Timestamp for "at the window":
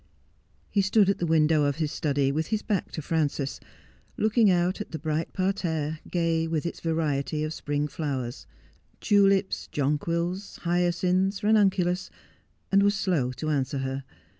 1.11-1.63